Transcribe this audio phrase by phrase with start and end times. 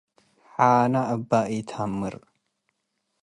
[0.51, 2.15] ሓነ እበ ኢትሀምር